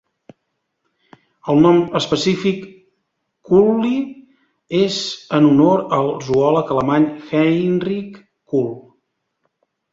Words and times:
El 1.53 1.59
nom 1.65 1.77
específic, 1.99 2.63
"kuhli", 3.51 3.93
és 4.81 4.99
en 5.41 5.51
honor 5.53 5.87
al 6.01 6.13
zoòleg 6.31 6.75
alemany 6.79 7.09
Heinrich 7.31 8.21
Kuhl. 8.21 8.77